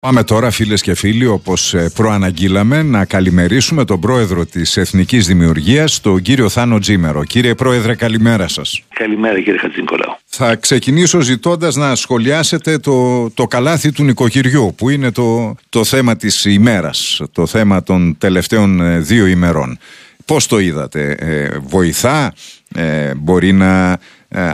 Πάμε 0.00 0.24
τώρα 0.24 0.50
φίλες 0.50 0.82
και 0.82 0.94
φίλοι 0.94 1.26
όπως 1.26 1.74
ε, 1.74 1.90
προαναγγείλαμε 1.94 2.82
να 2.82 3.04
καλημερίσουμε 3.04 3.84
τον 3.84 4.00
πρόεδρο 4.00 4.46
της 4.46 4.76
Εθνικής 4.76 5.26
Δημιουργίας 5.26 6.00
τον 6.00 6.22
κύριο 6.22 6.48
Θάνο 6.48 6.78
Τζίμερο. 6.78 7.24
Κύριε 7.24 7.54
πρόεδρε 7.54 7.94
καλημέρα 7.94 8.48
σας. 8.48 8.82
Καλημέρα 8.94 9.40
κύριε 9.40 9.58
Χατζηνικολάου. 9.58 10.16
Θα 10.24 10.56
ξεκινήσω 10.56 11.20
ζητώντας 11.20 11.76
να 11.76 11.94
σχολιάσετε 11.94 12.78
το, 12.78 13.30
το 13.30 13.46
καλάθι 13.46 13.92
του 13.92 14.02
νοικοκυριού 14.02 14.74
που 14.76 14.88
είναι 14.88 15.10
το, 15.10 15.54
το 15.68 15.84
θέμα 15.84 16.16
της 16.16 16.44
ημέρας, 16.44 17.20
το 17.32 17.46
θέμα 17.46 17.82
των 17.82 18.18
τελευταίων 18.18 18.80
ε, 18.80 18.98
δύο 18.98 19.26
ημερών. 19.26 19.78
Πώς 20.24 20.46
το 20.46 20.58
είδατε, 20.58 21.16
ε, 21.18 21.58
βοηθά, 21.62 22.32
μπορεί 23.16 23.52
να 23.52 23.98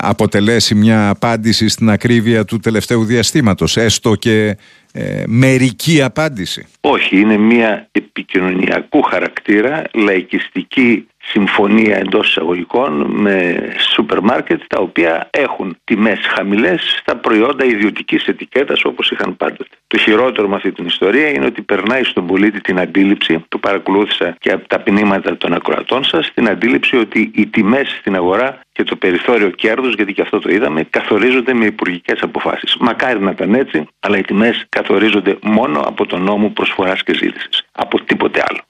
αποτελέσει 0.01 0.75
μια 0.75 1.09
απάντηση 1.09 1.69
στην 1.69 1.91
ακρίβεια 1.91 2.45
του 2.45 2.59
τελευταίου 2.59 3.05
διαστήματος, 3.05 3.77
έστω 3.77 4.15
και 4.15 4.57
ε, 4.99 5.23
μερική 5.27 6.03
απάντηση. 6.03 6.67
Όχι, 6.81 7.21
είναι 7.21 7.37
μια 7.37 7.89
επικοινωνιακού 7.93 9.03
χαρακτήρα, 9.03 9.83
λαϊκιστική 9.95 11.07
συμφωνία 11.29 11.97
εντός 11.97 12.29
εισαγωγικών 12.29 13.07
με 13.09 13.69
σούπερ 13.93 14.21
μάρκετ 14.21 14.63
τα 14.67 14.81
οποία 14.81 15.29
έχουν 15.31 15.77
τιμές 15.85 16.21
χαμηλές 16.35 16.97
στα 17.01 17.17
προϊόντα 17.17 17.65
ιδιωτικής 17.65 18.27
ετικέτας 18.27 18.85
όπως 18.85 19.11
είχαν 19.11 19.37
πάντοτε. 19.37 19.77
Το 19.87 19.99
χειρότερο 19.99 20.49
με 20.49 20.55
αυτή 20.55 20.73
την 20.73 20.87
ιστορία 20.87 21.29
είναι 21.29 21.45
ότι 21.45 21.63
περνάει 21.63 22.05
στον 22.05 22.27
πολίτη 22.27 22.61
την 22.61 22.79
αντίληψη, 22.79 23.45
το 23.49 23.59
παρακολούθησα 23.59 24.37
και 24.41 24.53
από 24.53 24.69
τα 24.69 24.81
ποινήματα 24.81 25.37
των 25.37 25.53
ακροατών 25.53 26.05
σας, 26.05 26.31
την 26.35 26.49
αντίληψη 26.49 26.97
ότι 26.97 27.31
οι 27.35 27.47
τιμές 27.47 27.97
στην 27.99 28.17
αγορά 28.17 28.61
και 28.73 28.83
το 28.83 28.97
περιθώριο 28.97 29.51
κέρδους, 29.51 29.95
γιατί 29.95 30.13
και 30.13 30.23
αυτό 30.23 30.39
το 30.39 30.51
είδαμε, 30.51 30.83
καθορίζονται 30.91 31.55
με 31.55 31.65
υπουργικές 31.65 32.21
αποφάσεις. 32.21 32.77
Μακάρι 32.81 33.21
να 33.21 33.31
ήταν 33.31 33.55
έτσι, 33.55 33.87
αλλά 34.01 34.19
οι 34.19 34.23
τιμές 34.23 34.67
καθορίζονται 34.69 35.39
μόνο 35.43 35.81
από 35.81 36.07
τον 36.07 36.23
νόμο 36.23 36.49
προσφοράς 36.49 37.03
και 37.03 37.15
ζήτησης. 37.15 37.67
Από 37.73 38.05
τίποτε 38.05 38.43
άλλο. 38.49 38.66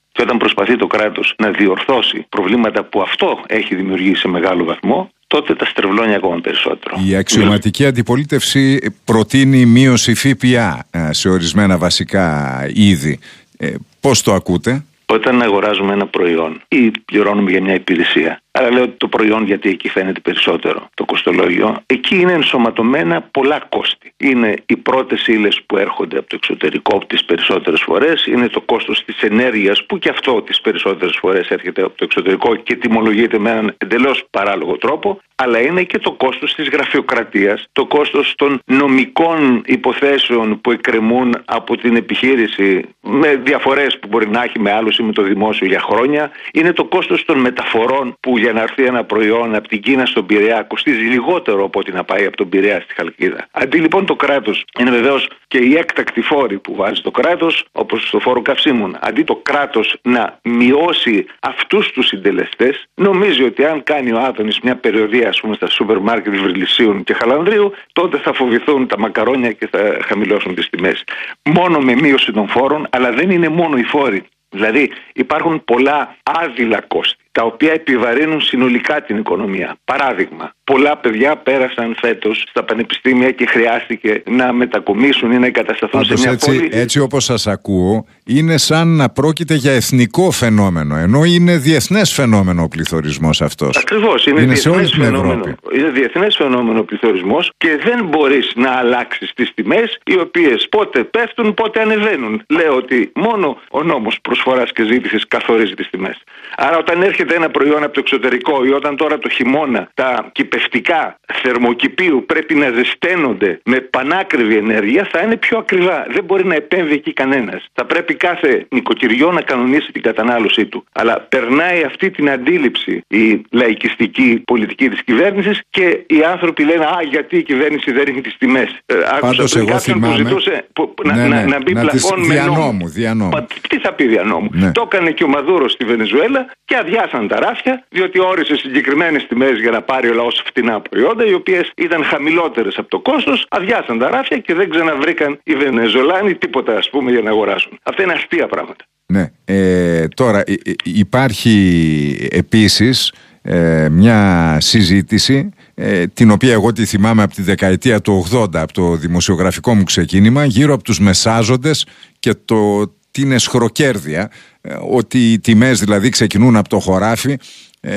Και 0.57 0.63
όταν 0.63 0.77
προσπαθεί 0.77 0.77
το 0.77 0.87
κράτος 0.87 1.35
να 1.39 1.51
διορθώσει 1.51 2.27
προβλήματα 2.29 2.85
που 2.85 3.01
αυτό 3.01 3.41
έχει 3.47 3.75
δημιουργήσει 3.75 4.21
σε 4.21 4.29
μεγάλο 4.29 4.65
βαθμό, 4.65 5.11
τότε 5.27 5.55
τα 5.55 5.65
στρεβλώνει 5.65 6.15
ακόμα 6.15 6.41
περισσότερο. 6.41 6.97
Η 7.09 7.17
αξιωματική 7.17 7.87
αντιπολίτευση 7.87 8.79
προτείνει 9.05 9.67
μείωση 9.67 10.15
ΦΠΑ 10.15 10.87
ε, 10.91 11.13
σε 11.13 11.29
ορισμένα 11.29 11.79
βασικά 11.79 12.27
είδη. 12.75 13.19
Ε, 13.59 13.75
πώς 14.01 14.23
το 14.23 14.33
ακούτε; 14.33 14.85
Όταν 15.07 15.43
αγοράζουμε 15.43 15.93
ένα 15.93 16.07
προϊόν 16.07 16.63
ή 16.69 16.91
πληρώνουμε 16.91 17.51
για 17.51 17.63
μια 17.63 17.75
υπηρεσία, 17.75 18.41
αλλά 18.57 18.71
λέω 18.71 18.83
ότι 18.83 18.97
το 18.97 19.09
προϊόν 19.09 19.45
γιατί 19.45 19.69
εκεί 19.69 19.89
φαίνεται 19.89 20.21
περισσότερο 20.21 20.89
το 20.95 21.05
κοστολόγιο, 21.05 21.77
εκεί 21.87 22.21
είναι 22.21 22.33
ενσωματωμένα 22.33 23.23
πολλά 23.31 23.59
κόστη. 23.69 24.13
Είναι 24.17 24.55
οι 24.67 24.77
πρώτες 24.77 25.27
ύλες 25.27 25.63
που 25.67 25.77
έρχονται 25.77 26.19
από 26.19 26.29
το 26.29 26.37
εξωτερικό 26.37 26.99
τις 27.07 27.25
περισσότερες 27.25 27.81
φορές, 27.81 28.27
είναι 28.27 28.49
το 28.49 28.61
κόστος 28.61 29.05
της 29.05 29.23
ενέργειας 29.23 29.87
που 29.87 29.99
και 29.99 30.09
αυτό 30.09 30.43
τις 30.43 30.61
περισσότερες 30.61 31.17
φορές 31.21 31.49
έρχεται 31.49 31.83
από 31.83 31.97
το 31.97 32.05
εξωτερικό 32.05 32.55
και 32.57 32.77
τιμολογείται 32.77 33.39
με 33.39 33.51
έναν 33.51 33.75
εντελώς 33.79 34.25
παράλογο 34.31 34.77
τρόπο, 34.77 35.21
αλλά 35.37 35.61
είναι 35.61 35.83
και 35.83 35.99
το 35.99 36.13
κόστος 36.13 36.55
της 36.55 36.69
γραφειοκρατίας, 36.69 37.65
το 37.73 37.87
κόστος 37.87 38.35
των 38.37 38.61
νομικών 38.65 39.63
υποθέσεων 39.67 40.61
που 40.61 40.71
εκκρεμούν 40.71 41.35
από 41.45 41.77
την 41.77 41.97
επιχείρηση 41.97 42.85
με 43.01 43.37
διαφορές 43.45 43.99
που 43.99 44.09
μπορεί 44.09 44.29
να 44.29 44.43
έχει 44.43 44.59
με 44.59 44.73
άλλους 44.73 44.99
ή 44.99 45.03
με 45.03 45.13
το 45.13 45.23
δημόσιο 45.23 45.67
για 45.67 45.81
χρόνια, 45.81 46.31
είναι 46.53 46.73
το 46.73 46.85
κόστος 46.85 47.25
των 47.25 47.39
μεταφορών 47.39 48.17
που 48.21 48.39
για 48.39 48.53
να 48.53 48.61
έρθει 48.61 48.85
ένα 48.85 49.05
προϊόν 49.05 49.55
από 49.55 49.69
την 49.69 49.81
Κίνα 49.81 50.07
στον 50.07 50.27
Πειραιά 50.27 50.63
κοστίζει 50.63 51.05
λιγότερο 51.05 51.65
από 51.65 51.79
ότι 51.79 51.93
να 51.93 52.05
πάει 52.05 52.27
από 52.27 52.37
τον 52.37 52.49
Πειραιά 52.49 52.81
στη 52.81 52.95
Χαλκίδα. 52.95 53.49
Αντί 53.51 53.79
λοιπόν 53.79 54.07
το 54.07 54.17
κράτος, 54.17 54.65
είναι 54.79 54.91
βεβαίως 54.91 55.29
και 55.49 55.59
η 55.59 55.77
έκτακτη 55.77 56.21
φόρη 56.21 56.59
που 56.59 56.75
βάζει 56.75 57.01
το 57.01 57.11
κράτος, 57.11 57.65
όπως 57.73 58.11
το 58.11 58.19
φόρο 58.19 58.43
καυσίμων, 58.43 58.97
αντί 59.01 59.23
το 59.23 59.37
κράτος 59.43 59.97
να 60.03 60.39
μειώσει 60.43 61.27
αυτούς 61.41 61.93
τους 61.93 62.07
συντελεστές, 62.07 62.87
νομίζει 62.95 63.43
ότι 63.43 63.65
αν 63.65 63.83
κάνει 63.83 64.13
ο 64.13 64.19
Άδωνης 64.19 64.61
μια 64.61 64.77
περιοδία, 64.77 65.26
ας 65.29 65.41
πούμε, 65.41 65.55
στα 65.55 65.71
σούπερ 65.71 65.99
μάρκετ 65.99 66.35
Βρυλισίων 66.35 67.05
και 67.05 67.15
Χαλανδρίου, 67.15 67.73
τότε 67.93 68.19
θα 68.19 68.33
φοβηθούν 68.33 68.87
τα 68.87 68.99
μακαρόνια 68.99 69.53
και 69.53 69.69
θα 69.71 69.99
χαμηλώσουν 70.05 70.55
τις 70.55 70.71
τιμές. 70.71 71.05
Μόνο 71.43 71.79
με 71.79 71.95
μείωση 71.95 72.33
των 72.33 72.49
φόρων, 72.49 72.87
αλλά 72.91 73.13
δεν 73.13 73.31
είναι 73.31 73.49
μόνο 73.49 73.77
οι 73.77 73.83
φόροι. 73.83 74.25
Δηλαδή 74.49 74.93
υπάρχουν 75.13 75.65
πολλά 75.65 76.17
άδειλα 76.23 76.81
κόστη 76.81 77.25
τα 77.33 77.43
οποία 77.43 77.73
επιβαρύνουν 77.73 78.41
συνολικά 78.41 79.03
την 79.03 79.19
οικονομία. 79.19 79.77
Παράδειγμα, 79.85 80.53
πολλά 80.73 80.97
παιδιά 80.97 81.37
πέρασαν 81.37 81.97
φέτος 82.01 82.45
στα 82.49 82.65
πανεπιστήμια 82.65 83.31
και 83.31 83.47
χρειάστηκε 83.47 84.23
να 84.27 84.53
μετακομίσουν 84.53 85.33
ή 85.33 85.39
να 85.39 85.47
εγκατασταθούν 85.47 86.05
σε 86.05 86.15
μια 86.19 86.31
έτσι, 86.31 86.47
πόλη. 86.47 86.69
Έτσι, 86.73 87.01
όπως 87.01 87.25
σας 87.25 87.47
ακούω, 87.47 88.07
είναι 88.27 88.57
σαν 88.59 88.89
να 88.89 89.09
πρόκειται 89.09 89.55
για 89.55 89.73
εθνικό 89.73 90.31
φαινόμενο, 90.31 90.97
ενώ 90.97 91.25
είναι 91.25 91.57
διεθνές 91.57 92.13
φαινόμενο 92.13 92.63
ο 92.63 92.69
πληθωρισμός 92.69 93.43
αυτός. 93.43 93.77
Ακριβώς. 93.77 94.27
Είναι, 94.27 94.41
είναι 94.41 94.55
σε 94.55 94.69
όλη 94.69 94.89
την 94.89 95.03
Ευρώπη. 95.03 95.55
Είναι 95.77 95.89
διεθνές 95.89 96.37
φαινόμενο 96.37 96.79
ο 96.79 96.85
πληθωρισμός 96.85 97.53
και 97.57 97.79
δεν 97.85 98.07
μπορείς 98.07 98.53
να 98.55 98.71
αλλάξεις 98.71 99.33
τις 99.35 99.55
τιμές, 99.55 99.99
οι 100.05 100.19
οποίες 100.19 100.67
πότε 100.71 101.05
πέφτουν, 101.05 101.55
πότε 101.55 101.81
ανεβαίνουν. 101.81 102.43
Λέω 102.49 102.75
ότι 102.77 103.13
μόνο 103.15 103.59
ο 103.71 103.83
νόμος 103.83 104.19
προσφοράς 104.23 104.73
και 104.73 104.85
ζήτησης 104.85 105.29
καθορίζει 105.29 105.75
τις 105.75 105.91
τιμές. 105.91 106.23
Άρα, 106.57 106.79
όταν 106.79 107.03
έρχεται 107.03 107.35
ένα 107.35 107.51
προϊόν 107.51 107.83
από 107.83 107.93
το 107.93 108.01
εξωτερικό 108.01 108.65
ή 108.65 108.73
όταν 108.73 108.97
τώρα 108.97 109.19
το 109.19 109.29
χειμώνα 109.29 109.91
τα 109.95 110.31
κυπευτικά 110.57 111.19
θερμοκηπίου 111.43 112.25
πρέπει 112.27 112.55
να 112.55 112.71
ζεσταίνονται 112.71 113.61
με 113.65 113.81
πανάκριβη 113.81 114.57
ενέργεια, 114.57 115.09
θα 115.13 115.21
είναι 115.21 115.37
πιο 115.37 115.59
ακριβά. 115.59 116.07
Δεν 116.11 116.25
μπορεί 116.25 116.47
να 116.47 116.55
επέμβει 116.55 116.95
εκεί 116.95 117.13
κανένας. 117.13 117.65
Θα 117.73 117.85
πρέπει 117.85 118.15
κάθε 118.15 118.67
νοικοκυριό 118.69 119.33
να 119.33 119.41
κανονίσει 119.41 119.93
την 119.93 120.03
κατανάλωσή 120.03 120.67
του. 120.67 120.85
Αλλά 120.93 121.21
περνάει 121.21 121.83
αυτή 121.83 122.11
την 122.11 122.31
αντίληψη 122.31 123.05
η 123.09 123.43
λαϊκιστική 123.51 124.43
πολιτική 124.45 124.89
της 124.89 125.03
κυβέρνησης 125.03 125.61
και 125.71 126.05
οι 126.07 126.23
άνθρωποι 126.23 126.65
λένε 126.65 126.85
Α, 126.85 126.99
γιατί 127.11 127.37
η 127.37 127.43
κυβέρνηση 127.43 127.93
δεν 127.93 128.05
ρίχνει 128.05 128.21
τις 128.21 128.37
τιμές. 128.39 128.79
Ε, 128.87 128.95
Πάντως, 129.21 129.57
εγώ 129.57 129.79
θυμάμαι. 129.79 130.13
Που 130.13 130.23
ζητούσε 130.23 130.67
που, 130.73 130.95
ναι, 131.05 131.13
να, 131.13 131.27
ναι, 131.27 131.45
να, 131.45 131.63
μπει 131.63 131.73
να 131.73 131.81
πλαφόν 131.81 132.21
με 132.21 132.35
διανόμου, 132.35 132.89
διανόμου. 132.89 133.47
τι 133.69 133.79
θα 133.79 133.93
πει 133.93 134.07
διανόμου; 134.07 134.49
Ναι. 134.53 134.73
Το 134.73 134.83
έκανε 134.93 135.11
και 135.11 135.25
ο 135.25 135.29
Μαδούρος 135.29 135.73
στη 135.73 135.85
Βενεζουέλα 135.85 136.47
και 136.65 136.77
αδειάσαν 136.77 137.29
τα 137.29 137.41
ράφια, 137.41 137.85
διότι 137.89 138.21
όρισε 138.21 138.57
συγκεκριμένες 138.57 139.27
τιμές 139.27 139.59
για 139.61 139.71
να 139.71 139.83
πάρει 139.83 140.09
ο 140.09 140.15
λαός 140.15 140.43
φτηνά 140.47 140.81
προϊόντα, 140.81 141.27
οι 141.27 141.33
οποίες 141.33 141.73
ήταν 141.77 142.05
χαμηλότερες 142.05 142.75
από 142.77 142.89
το 142.89 143.01
κόστος, 143.01 143.47
αδειάσαν 143.51 143.99
τα 143.99 144.11
ράφια 144.11 144.39
και 144.39 144.55
δεν 144.55 144.71
ξαναβρήκαν 144.71 145.41
οι 145.43 145.55
Βενεζολάνοι 145.55 146.35
τίποτα, 146.35 146.77
ας 146.77 146.91
πούμε, 146.91 147.11
για 147.11 147.23
να 147.23 147.31
αγοράσουν. 147.31 147.79
Αυτά 147.83 148.03
είναι 148.03 148.13
αστεία 148.13 148.47
πράγματα. 148.47 148.85
Ναι. 149.07 149.31
Ε, 149.45 150.09
τώρα, 150.09 150.45
υπάρχει 150.85 152.29
επίσης 152.31 153.13
ε, 153.43 153.89
μια 153.89 154.57
συζήτηση 154.61 155.51
ε, 155.75 156.07
την 156.07 156.31
οποία 156.31 156.53
εγώ 156.53 156.73
τη 156.73 156.85
θυμάμαι 156.85 157.23
από 157.23 157.35
τη 157.35 157.43
δεκαετία 157.43 158.01
του 158.01 158.27
80 158.33 158.57
από 158.57 158.73
το 158.73 158.97
δημοσιογραφικό 158.97 159.75
μου 159.75 159.85
ξεκίνημα 159.85 160.45
γύρω 160.45 160.75
από 160.75 160.83
τους 160.83 161.01
μεσάζοντες 161.01 161.87
και 162.19 162.35
το 162.45 162.91
την 163.17 163.33
εσχροκέρδεια 163.33 164.31
ε, 164.61 164.77
ότι 164.91 165.33
οι 165.33 165.39
τιμές 165.39 165.81
δηλαδή 165.81 166.09
ξεκινούν 166.09 166.57
από 166.57 166.69
το 166.69 166.79
χωράφι 166.79 167.33
ε, 167.33 167.37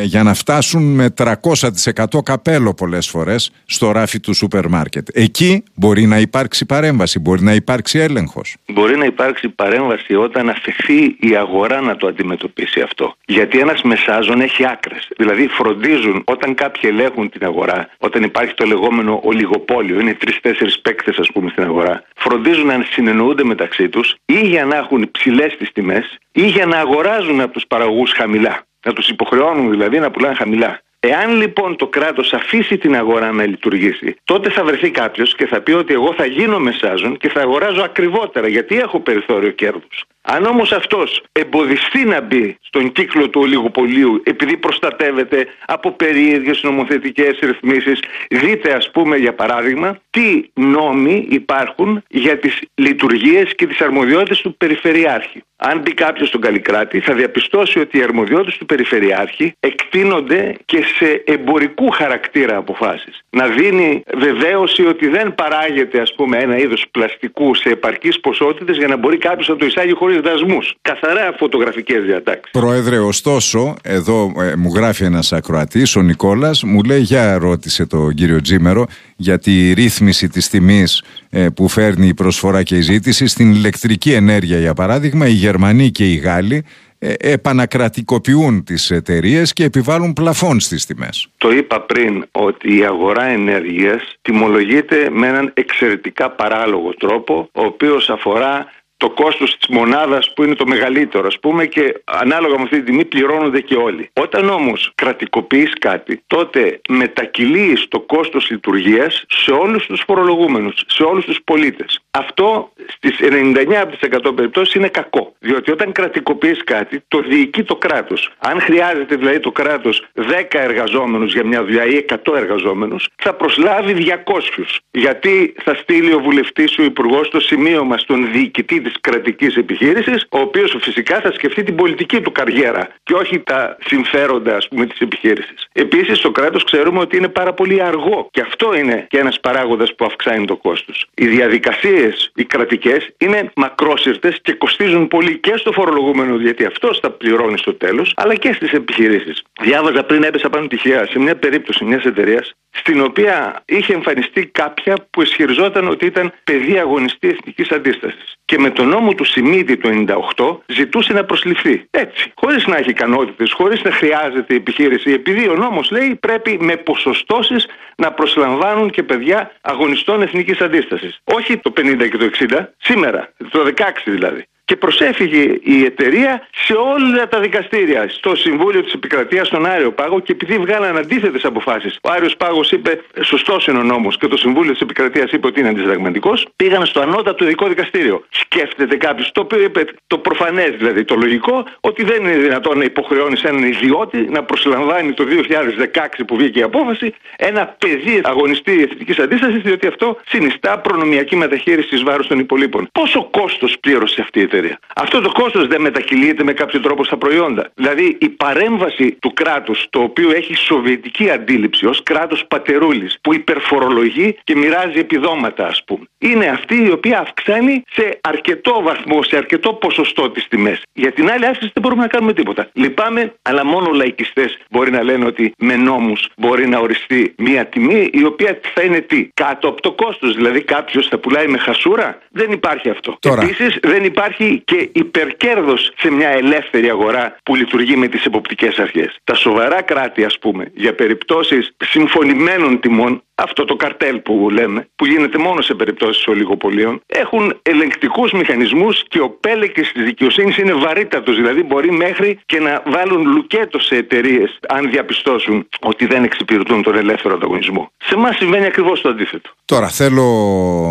για 0.04 0.24
να 0.24 0.34
φτάσουν 0.34 0.94
με 0.94 1.14
300% 1.18 2.24
καπέλο 2.24 2.74
πολλές 2.74 3.08
φορές 3.08 3.52
στο 3.66 3.92
ράφι 3.92 4.20
του 4.20 4.34
σούπερ 4.34 4.68
μάρκετ. 4.68 5.08
Εκεί 5.14 5.64
μπορεί 5.74 6.06
να 6.06 6.20
υπάρξει 6.20 6.66
παρέμβαση, 6.66 7.20
μπορεί 7.20 7.42
να 7.44 7.54
υπάρξει 7.54 8.00
έλεγχος. 8.00 8.56
Μπορεί 8.68 8.98
να 8.98 9.06
υπάρξει 9.06 9.50
παρέμβαση 9.50 10.16
όταν 10.16 10.50
αφαιθεί 10.50 11.16
η 11.20 11.36
αγορά 11.36 11.82
να 11.82 11.96
το 11.96 12.08
αντιμετωπίσει 12.08 12.82
αυτό. 12.82 13.16
Γιατί 13.26 13.60
ένας 13.60 13.82
μεσάζων 13.82 14.42
έχει 14.42 14.66
άκρες. 14.66 15.08
Δηλαδή 15.18 15.48
φροντίζουν 15.48 16.22
όταν 16.26 16.56
κάποιοι 16.56 16.90
ελέγχουν 16.94 17.30
την 17.30 17.46
αγορά, 17.46 17.90
όταν 17.98 18.24
υπάρχει 18.24 18.54
το 18.54 18.66
λεγόμενο 18.66 19.20
ολιγοπόλιο, 19.24 20.00
είναι 20.00 20.14
τρει-τέσσερι 20.14 20.72
παίκτες, 20.82 21.18
ας 21.18 21.30
πούμε, 21.34 21.50
στην 21.50 21.64
αγορά, 21.64 22.04
φροντίζουν 22.16 22.66
να 22.66 22.86
συνεννοούνται 22.92 23.44
μεταξύ 23.44 23.90
τους 23.90 24.16
ή 24.26 24.40
για 24.48 24.66
να 24.66 24.76
έχουν 24.76 25.12
ψηλές 25.12 25.56
τις 25.58 25.72
τιμές 25.72 26.18
ή 26.32 26.48
για 26.48 26.66
να 26.66 26.78
αγοράζουν 26.78 27.42
από 27.42 27.54
τους 27.54 27.66
παραγωγούς 27.68 28.12
χαμηλά. 28.12 28.68
Να 28.86 28.94
τους 28.94 29.10
υποχρεώνουν 29.10 29.70
δηλαδή 29.70 30.00
να 30.00 30.12
πουλάνε 30.12 30.36
χαμηλά. 30.36 30.82
Εάν 31.02 31.36
λοιπόν 31.36 31.76
το 31.76 31.88
κράτος 31.88 32.34
αφήσει 32.34 32.78
την 32.78 32.96
αγορά 32.96 33.32
να 33.32 33.46
λειτουργήσει, 33.46 34.16
τότε 34.24 34.50
θα 34.50 34.64
βρεθεί 34.64 34.92
κάποιος 34.92 35.36
και 35.36 35.46
θα 35.46 35.62
πει 35.62 35.72
ότι 35.72 35.94
εγώ 35.94 36.14
θα 36.14 36.26
γίνω 36.26 36.60
μεσάζων 36.60 37.18
και 37.18 37.30
θα 37.30 37.42
αγοράζω 37.42 37.82
ακριβότερα 37.82 38.48
γιατί 38.48 38.78
έχω 38.78 39.00
περιθώριο 39.00 39.52
κέρδους. 39.52 40.06
Αν 40.22 40.46
όμως 40.46 40.72
αυτός 40.72 41.24
εμποδιστεί 41.32 42.06
να 42.06 42.22
μπει 42.22 42.58
στον 42.62 42.92
κύκλο 42.92 43.30
του 43.30 43.42
ολιγοπολίου 43.42 44.22
επειδή 44.24 44.58
προστατεύεται 44.58 45.48
από 45.66 45.92
περίεργες 45.92 46.64
νομοθετικές 46.64 47.40
ρυθμίσεις, 47.42 48.00
δείτε 48.30 48.74
ας 48.74 48.92
πούμε 48.92 49.18
για 49.18 49.34
παράδειγμα 49.34 50.00
τι 50.10 50.44
νόμοι 50.54 51.28
υπάρχουν 51.30 52.04
για 52.10 52.40
τις 52.40 52.62
λειτουργίες 52.76 53.56
και 53.56 53.68
τις 53.68 53.82
αρμοδιότητες 53.82 54.42
του 54.42 54.58
Περιφερειάρχη. 54.58 55.44
Αν 55.62 55.80
μπει 55.80 55.94
κάποιος 55.94 56.28
στον 56.28 56.42
Καλλικράτη, 56.42 57.00
θα 57.00 57.14
διαπιστώσει 57.14 57.80
ότι 57.80 57.98
οι 57.98 58.02
αρμοδιότητες 58.04 58.58
του 58.58 58.66
Περιφερειάρχη 58.66 59.54
εκτείνονται 59.60 60.56
και 60.66 60.84
σε 60.98 61.24
εμπορικού 61.26 61.90
χαρακτήρα 61.90 62.58
αποφάσεις. 62.58 63.22
Να 63.30 63.48
δίνει 63.48 64.04
βεβαίωση 64.18 64.86
ότι 64.86 65.08
δεν 65.08 65.36
παράγεται, 65.36 66.02
ας 66.02 66.14
πούμε, 66.16 66.38
ένα 66.38 66.58
είδος 66.58 66.86
πλαστικού 66.92 67.56
σε 67.56 67.70
επαρκείς 67.70 68.20
ποσότητες 68.20 68.78
για 68.78 68.88
να 68.88 68.98
μπορεί 68.98 69.18
κάποιος 69.18 69.48
να 69.48 69.56
το 69.56 69.66
εισάγει 69.66 69.94
χωρίς 69.94 70.20
δασμούς. 70.20 70.74
Καθαρά 70.82 71.36
φωτογραφικές 71.38 72.04
διατάξεις. 72.04 72.52
Πρόεδρε, 72.52 72.98
ωστόσο, 72.98 73.76
εδώ 73.84 74.32
ε, 74.38 74.56
μου 74.56 74.72
γράφει 74.76 75.04
ένας 75.04 75.34
ακροατής, 75.34 75.96
ο 75.96 76.02
Νικόλας, 76.02 76.64
μου 76.64 76.84
λέει 76.84 77.02
για 77.02 77.38
ρώτησε 77.38 77.86
τον 77.86 78.14
κύριο 78.14 78.42
Τζίμερο 78.42 78.86
για 79.22 79.40
τη 79.40 79.74
ρύθμιση 79.74 80.28
της 80.30 80.50
τιμής 80.50 81.04
ε, 81.30 81.48
που 81.56 81.68
φέρνει 81.68 82.08
η 82.08 82.14
προσφορά 82.14 82.64
και 82.64 82.76
η 82.76 82.82
ζήτηση 82.82 83.28
στην 83.28 83.52
ηλεκτρική 83.52 84.12
ενέργεια, 84.14 84.60
για 84.60 84.74
παράδειγμα, 84.74 85.28
η 85.28 85.32
Γερμανοί 85.32 85.90
και 85.90 86.12
οι 86.12 86.16
Γάλλοι 86.16 86.66
ε, 87.00 87.14
επανακρατικοποιούν 87.20 88.64
τις 88.64 88.92
εταιρείες 88.92 89.54
και 89.54 89.64
επιβάλλουν 89.64 90.14
πλαφόν 90.14 90.60
στις 90.60 90.86
τιμές. 90.86 91.28
Το 91.38 91.52
είπα 91.52 91.82
πριν 91.82 92.26
ότι 92.32 92.78
η 92.78 92.86
αγορά 92.86 93.24
ενέργειας 93.24 94.02
τιμολογείται 94.22 95.10
με 95.12 95.28
έναν 95.28 95.52
εξαιρετικά 95.54 96.30
παράλογο 96.30 96.94
τρόπο 96.94 97.50
ο 97.52 97.66
οποίος 97.66 98.10
αφορά 98.10 98.66
το 99.00 99.10
κόστος 99.10 99.58
της 99.58 99.68
μονάδας 99.68 100.34
που 100.34 100.44
είναι 100.44 100.56
το 100.56 100.68
μεγαλύτερο, 100.68 101.28
ας 101.28 101.40
πούμε, 101.40 101.66
και 101.66 102.02
ανάλογα 102.04 102.56
με 102.58 102.64
αυτή 102.64 102.80
τη 102.80 102.84
τιμή 102.84 103.06
πληρώνονται 103.06 103.62
και 103.62 103.76
όλοι. 103.76 104.10
Όταν 104.14 104.50
όμως 104.50 104.92
κρατικοποιείς 104.96 105.74
κάτι, 105.80 106.24
τότε 106.28 106.82
μετακυλείς 106.90 107.88
το 107.88 108.00
κόστος 108.00 108.50
λειτουργίας 108.50 109.26
σε 109.28 109.52
όλους 109.52 109.86
τους 109.86 110.04
φορολογούμενους, 110.08 110.84
σε 110.88 111.04
όλους 111.04 111.26
τους 111.26 111.40
πολίτες. 111.44 112.00
Αυτό 112.12 112.74
στις 112.88 113.20
99% 113.20 114.34
περιπτώσεις 114.36 114.74
είναι 114.74 114.88
κακό. 114.88 115.36
Διότι 115.40 115.72
όταν 115.72 115.92
κρατικοποιείς 115.92 116.64
κάτι, 116.64 117.04
το 117.08 117.20
διοικεί 117.22 117.64
το 117.64 117.76
κράτος. 117.76 118.32
Αν 118.40 118.62
χρειάζεται 118.62 119.16
δηλαδή 119.16 119.40
το 119.40 119.52
κράτος 119.52 120.06
10 120.14 120.60
εργαζόμενους 120.60 121.34
για 121.34 121.46
μια 121.46 121.64
δουλειά 121.64 121.86
ή 121.86 121.96
100 121.96 122.36
εργαζόμενους, 122.36 123.08
θα 123.16 123.34
προσλάβει 123.34 123.94
200. 123.94 124.82
Γιατί 124.92 125.54
θα 125.64 125.76
στείλει 125.76 126.14
ο 126.14 126.20
βουλευτής, 126.20 126.78
ο 126.78 126.84
υπουργός, 126.84 127.30
το 127.30 127.40
σημείωμα 127.40 127.98
στον 127.98 128.32
διοικητή 128.32 128.80
της 128.90 129.02
κρατικής 129.02 129.56
επιχείρησης, 129.56 130.26
ο 130.30 130.40
οποίος 130.40 130.76
φυσικά 130.82 131.20
θα 131.22 131.32
σκεφτεί 131.32 131.64
την 131.64 131.76
πολιτική 131.76 132.22
του 132.22 132.32
καριέρα 132.32 132.88
και 133.04 133.14
όχι 133.14 133.40
τα 133.40 133.78
συμφέροντα 133.86 134.56
ας 134.56 134.68
πούμε 134.68 134.86
της 134.86 135.00
επιχείρησης. 135.00 135.68
Επίσης, 135.72 136.20
το 136.20 136.32
κράτος 136.32 136.64
ξέρουμε 136.64 137.00
ότι 137.00 137.18
είναι 137.18 137.28
πάρα 137.28 137.54
πολύ 137.54 137.82
αργό 137.82 138.28
και 138.32 138.42
αυτό 138.42 138.76
είναι 138.76 139.06
και 139.10 139.18
ένας 139.18 139.40
παράγοντας 139.40 139.96
που 139.96 140.06
αυξάνει 140.06 140.46
το 140.46 140.56
κόστος. 140.56 141.06
Οι 141.16 141.28
διαδικασίες, 141.28 142.32
οι 142.36 142.44
κρατικές, 142.44 143.10
είναι 143.18 143.52
μακρόσυρτες 143.56 144.40
και 144.42 144.54
κοστίζουν 144.54 145.08
πολύ 145.08 145.38
και 145.38 145.54
στο 145.56 145.72
φορολογούμενο, 145.72 146.36
γιατί 146.36 146.66
αυτός 146.66 147.00
θα 147.00 147.10
πληρώνει 147.10 147.58
στο 147.58 147.74
τέλος, 147.74 148.14
αλλά 148.16 148.36
και 148.36 148.54
στις 148.54 148.72
επιχειρήσεις. 148.72 149.44
Διάβαζα 149.62 150.04
πριν 150.04 150.24
έπεσα 150.24 150.50
πάνω 150.50 150.68
τυχαία 150.68 151.06
σε 151.06 151.20
μια 151.20 151.36
περίπτωση 151.36 151.84
μιας 151.86 152.04
εταιρείας 152.04 152.54
στην 152.72 153.02
οποία 153.02 153.62
είχε 153.66 153.94
εμφανιστεί 153.94 154.46
κάποια 154.46 154.96
που 155.10 155.22
ισχυριζόταν 155.22 155.88
ότι 155.88 156.06
ήταν 156.06 156.34
παιδί 156.44 156.80
αγωνιστή 156.80 157.28
εθνικής 157.28 157.72
αντίστασης. 157.72 158.36
Και 158.46 158.60
με 158.60 158.70
τον 158.70 158.88
νόμο 158.88 159.14
του 159.14 159.24
Σιμίδη 159.24 159.78
του 159.78 160.06
98 160.36 160.58
ζητούσε 160.66 161.14
να 161.14 161.24
προσληφθεί. 161.26 161.88
Έτσι. 161.90 162.32
Χωρίς 162.36 162.68
να 162.68 162.78
έχει 162.78 162.90
ικανότητες, 162.90 163.52
χωρίς 163.52 163.82
να 163.82 163.92
χρειάζεται 163.92 164.54
η 164.54 164.58
επιχείρηση. 164.58 165.12
Επειδή 165.12 165.50
ο 165.50 165.56
νόμος 165.56 165.92
λέει 165.92 166.16
πρέπει 166.16 166.58
με 166.62 166.76
ποσοστώσεις 166.76 167.68
να 167.96 168.12
προσλαμβάνουν 168.12 168.90
και 168.90 169.04
παιδιά 169.04 169.52
αγωνιστών 169.62 170.22
εθνικής 170.22 170.62
αντίστασης. 170.62 171.20
Όχι 171.24 171.58
το 171.58 171.74
50 171.78 172.10
και 172.10 172.18
το 172.18 172.26
60, 172.26 172.74
σήμερα, 172.78 173.34
το 173.52 173.64
16 173.66 173.72
δηλαδή 174.06 174.46
και 174.70 174.76
προσέφυγε 174.76 175.60
η 175.64 175.84
εταιρεία 175.84 176.48
σε 176.66 176.74
όλα 176.74 177.28
τα 177.28 177.40
δικαστήρια. 177.40 178.10
Στο 178.10 178.36
Συμβούλιο 178.36 178.84
της 178.84 178.94
Επικρατείας, 178.94 179.48
στον 179.48 179.66
Άριο 179.66 179.92
Πάγο 179.92 180.20
και 180.20 180.32
επειδή 180.32 180.58
βγάλαν 180.58 180.98
αντίθετες 180.98 181.44
αποφάσεις. 181.46 181.98
Ο 182.02 182.10
Άριος 182.12 182.36
Πάγος 182.38 182.72
είπε: 182.72 183.02
Σωστός 183.22 183.68
είναι 183.68 183.78
ο 183.78 183.84
νόμος 183.84 184.18
και 184.18 184.28
το 184.28 184.38
Συμβούλιο 184.38 184.72
της 184.72 184.82
Επικρατείας 184.82 185.32
είπε 185.32 185.48
ότι 185.48 185.60
είναι 185.60 185.70
αντισυνταγματικό. 185.70 186.34
Πήγαν 186.56 186.86
στο 186.86 187.00
ανώτατο 187.00 187.44
ειδικό 187.44 187.68
δικαστήριο. 187.68 188.26
Σκέφτεται 188.30 188.96
κάποιος, 188.96 189.32
το 189.32 189.42
οποίο 189.42 189.62
είπε 189.62 189.86
το 190.08 190.18
προφανές 190.18 190.72
δηλαδή, 190.78 191.04
το 191.04 191.16
λογικό, 191.16 191.66
ότι 191.80 192.04
δεν 192.04 192.24
είναι 192.24 192.38
δυνατόν 192.38 192.78
να 192.78 192.84
υποχρεώνεις 192.84 193.44
έναν 193.44 193.64
ιδιώτη 193.64 194.18
να 194.18 194.44
προσλαμβάνει 194.44 195.14
το 195.14 195.24
2016 195.24 196.24
που 196.28 196.36
βγήκε 196.36 196.60
η 196.60 196.62
απόφαση 196.62 197.14
ένα 197.38 197.76
παιδί 197.78 198.22
αγωνιστή 198.24 198.82
εθνικής 198.82 199.20
αντίστασης, 199.20 199.62
διότι 199.62 199.88
αυτό 199.88 200.18
συνιστά 200.28 200.80
προνομιακή 200.80 201.36
μεταχείριση 201.36 201.96
εις 201.96 202.04
βάρος 202.04 202.28
των 202.28 202.40
υπολείπων. 202.40 202.90
Πόσο 202.92 203.28
κόστος 203.32 203.78
πλήρωσε 203.80 204.22
αυτή 204.22 204.40
η 204.40 204.42
εταιρεία; 204.42 204.59
Αυτός 204.96 205.22
το 205.22 205.32
κόστος 205.32 205.68
δεν 205.68 205.82
μετακυλείται 205.82 206.44
με 206.44 206.54
κάποιο 206.54 206.80
τρόπο 206.80 207.04
στα 207.04 207.18
προϊόντα. 207.18 207.72
Δηλαδή 207.76 208.18
η 208.20 208.30
παρέμβαση 208.30 209.12
του 209.12 209.34
κράτους, 209.34 209.88
το 209.90 210.00
οποίο 210.02 210.32
έχει 210.32 210.56
σοβιετική 210.56 211.30
αντίληψη 211.30 211.86
ως 211.86 212.04
κράτος 212.04 212.46
πατερούλης, 212.48 213.18
που 213.22 213.34
υπερφορολογεί 213.34 214.38
και 214.44 214.56
μοιράζει 214.56 215.00
επιδόματα, 215.00 215.68
ας 215.68 215.84
πούμε, 215.86 216.06
είναι 216.20 216.46
αυτή 216.46 216.84
η 216.86 216.92
οποία 216.92 217.20
αυξάνει 217.20 217.84
σε 217.90 218.20
αρκετό 218.22 218.82
βαθμό, 218.84 219.24
σε 219.24 219.38
αρκετό 219.38 219.74
ποσοστό 219.74 220.30
τις 220.30 220.48
τιμές. 220.48 220.82
Για 220.94 221.12
την 221.12 221.30
άλλη 221.30 221.46
άσκηση 221.46 221.72
δεν 221.74 221.84
μπορούμε 221.84 222.02
να 222.02 222.08
κάνουμε 222.08 222.34
τίποτα. 222.34 222.70
Λυπάμαι, 222.74 223.34
αλλά 223.42 223.66
μόνο 223.66 223.92
λαϊκιστές 223.92 224.58
μπορεί 224.70 224.92
να 224.92 225.04
λένε 225.04 225.26
ότι 225.26 225.54
με 225.58 225.76
νόμους 225.76 226.28
μπορεί 226.38 226.68
να 226.68 226.80
οριστεί 226.80 227.34
μια 227.38 227.66
τιμή 227.66 228.10
η 228.14 228.24
οποία 228.24 228.60
θα 228.74 228.82
είναι 228.82 229.00
τι, 229.00 229.30
κάτω 229.34 229.68
από 229.68 229.82
το 229.82 229.92
κόστος. 229.92 230.36
Δηλαδή 230.36 230.62
κάποιος 230.62 231.08
θα 231.08 231.18
πουλάει 231.18 231.48
με 231.48 231.58
χασούρα. 231.58 232.18
Δεν 232.32 232.52
υπάρχει 232.52 232.90
αυτό. 232.90 233.18
Επίσης 233.42 233.78
δεν 233.82 234.04
υπάρχει 234.04 234.62
και 234.66 234.90
υπερκέρδος 234.92 235.92
σε 235.98 236.12
μια 236.12 236.30
ελεύθερη 236.30 236.90
αγορά 236.90 237.36
που 237.44 237.56
λειτουργεί 237.56 237.96
με 237.96 238.08
τις 238.08 238.26
εποπτικές 238.26 238.80
αρχές. 238.80 239.18
Τα 239.24 239.36
σοβαρά 239.36 239.82
κράτη, 239.82 240.24
ας 240.24 240.40
πούμε, 240.40 240.72
για 240.74 240.96
περιπτώσεις 240.96 241.76
συμφωνημένων 241.78 242.80
τιμών, 242.80 243.24
αυτό 243.44 243.66
το 243.66 243.76
καρτέλ 243.76 244.20
που 244.20 244.50
λέμε, 244.52 244.88
που 244.96 245.06
γίνεται 245.06 245.38
μόνο 245.38 245.62
σε 245.62 245.74
περιπτώσεις 245.74 246.28
ολιγοπολίων, 246.28 247.02
έχουν 247.08 247.60
ελεγκτικούς 247.62 248.32
μηχανισμούς 248.32 249.04
και 249.08 249.20
ο 249.20 249.30
πέλεκης 249.30 249.92
της 249.92 250.04
δικαιοσύνης 250.04 250.58
είναι 250.58 250.74
βαρύτατος. 250.74 251.36
Δηλαδή 251.36 251.64
μπορεί 251.64 251.92
μέχρι 251.92 252.40
και 252.46 252.60
να 252.60 252.84
βάλουν 252.86 253.28
λουκέτο 253.28 253.80
σε 253.80 253.96
εταιρείες, 253.96 254.60
αν 254.68 254.90
διαπιστώσουν 254.90 255.68
ότι 255.82 256.06
δεν 256.06 256.24
εξυπηρετούν 256.24 256.84
τον 256.84 256.96
ελεύθερο 256.96 257.34
ανταγωνισμό. 257.36 257.92
Σε 257.98 258.16
εμάς 258.16 258.36
συμβαίνει 258.36 258.66
ακριβώς 258.66 259.02
το 259.02 259.10
αντίθετο. 259.10 259.50
Τώρα 259.66 259.88
θέλω, 259.88 260.26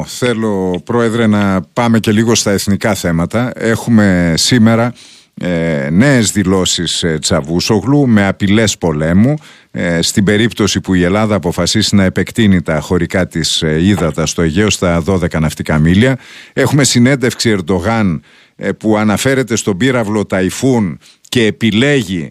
θέλω, 0.07 0.83
Πρόεδρε, 0.85 1.27
να 1.27 1.63
πάμε 1.73 1.99
και 1.99 2.11
λίγο 2.11 2.35
στα 2.35 2.51
εθνικά 2.51 2.95
θέματα. 2.95 3.53
Έχουμε 3.55 4.35
σήμερα 4.37 4.93
ε, 5.41 5.89
νέες 5.91 6.31
δηλώσεις 6.31 7.03
ε, 7.03 7.19
Τσαβούσογλου 7.21 8.09
με 8.09 8.27
απειλές 8.27 8.79
πολέμου 8.79 9.35
ε, 9.71 10.03
στην 10.03 10.25
περίπτωση 10.25 10.81
που 10.81 10.95
η 10.95 11.03
Ελλάδα 11.03 11.35
αποφασίσει 11.35 11.95
να 11.95 12.05
επεκτείνει 12.05 12.63
τα 12.63 12.81
χωρικά 12.81 13.27
της 13.27 13.63
ε, 13.63 13.85
ύδατα 13.85 14.27
στο 14.27 14.43
Αιγαίο 14.43 14.71
στα 14.71 15.03
12 15.07 15.41
ναυτικά 15.41 15.79
μίλια. 15.79 16.19
Έχουμε 16.53 16.85
συνέντευξη 16.85 17.51
Ερντογάν 17.51 18.23
ε, 18.57 18.73
που 18.73 18.97
αναφέρεται 18.97 19.57
στον 19.57 19.77
πύραυλο 19.77 20.27
Ταϊφούν 20.27 20.99
και 21.29 21.45
επιλέγει 21.45 22.31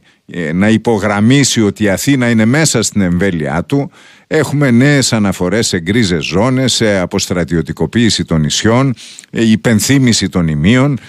να 0.53 0.69
υπογραμμίσει 0.69 1.61
ότι 1.61 1.83
η 1.83 1.89
Αθήνα 1.89 2.29
είναι 2.29 2.45
μέσα 2.45 2.81
στην 2.81 3.01
εμβέλειά 3.01 3.63
του. 3.63 3.91
Έχουμε 4.27 4.71
νέες 4.71 5.13
αναφορές 5.13 5.67
σε 5.67 5.79
γκρίζες 5.79 6.25
ζώνες, 6.25 6.73
σε 6.73 6.97
αποστρατιωτικοποίηση 6.97 8.25
των 8.25 8.41
νησιών, 8.41 8.93
υπενθύμηση 9.31 10.29
των 10.29 10.47
ημείων. 10.47 10.99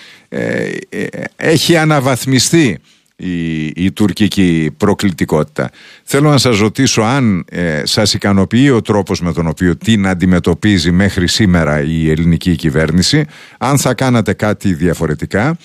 Έχει 1.37 1.76
αναβαθμιστεί 1.76 2.78
η, 3.20 3.66
η 3.66 3.92
τουρκική 3.92 4.70
προκλητικότητα. 4.76 5.70
Θέλω 6.04 6.30
να 6.30 6.38
σας 6.38 6.58
ρωτήσω 6.58 7.02
αν 7.02 7.44
ε, 7.50 7.82
σας 7.85 8.14
ικανοποιεί 8.14 8.70
ο 8.75 8.82
τρόπος 8.82 9.20
με 9.20 9.32
τον 9.32 9.47
οποίο 9.47 9.76
την 9.76 10.06
αντιμετωπίζει 10.06 10.90
μέχρι 10.90 11.28
σήμερα 11.28 11.82
η 11.82 12.11
ελληνική 12.11 12.56
κυβέρνηση, 12.56 13.25
αν 13.58 13.78
θα 13.78 13.94
κάνατε 13.94 14.32
κάτι 14.32 14.75
διαφορετικά 14.75 15.49
ε, 15.49 15.56